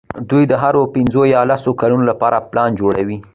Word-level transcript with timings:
دوی 0.29 0.43
د 0.47 0.53
هرو 0.63 0.81
پینځو 0.93 1.21
یا 1.35 1.41
لسو 1.49 1.71
کلونو 1.81 2.03
لپاره 2.11 2.45
پلان 2.49 2.69
جوړوي. 2.79 3.17